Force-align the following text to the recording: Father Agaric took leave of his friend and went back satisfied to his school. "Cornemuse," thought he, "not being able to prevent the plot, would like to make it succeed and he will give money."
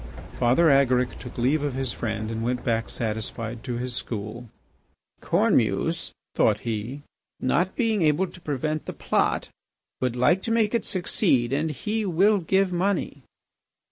Father 0.39 0.71
Agaric 0.71 1.19
took 1.19 1.37
leave 1.37 1.61
of 1.61 1.75
his 1.75 1.93
friend 1.93 2.31
and 2.31 2.41
went 2.41 2.63
back 2.63 2.89
satisfied 2.89 3.63
to 3.63 3.77
his 3.77 3.93
school. 3.93 4.49
"Cornemuse," 5.21 6.11
thought 6.33 6.61
he, 6.61 7.03
"not 7.39 7.75
being 7.75 8.01
able 8.01 8.25
to 8.25 8.41
prevent 8.41 8.87
the 8.87 8.93
plot, 8.93 9.49
would 9.99 10.15
like 10.15 10.41
to 10.41 10.51
make 10.51 10.73
it 10.73 10.85
succeed 10.85 11.53
and 11.53 11.69
he 11.69 12.03
will 12.03 12.39
give 12.39 12.73
money." 12.73 13.21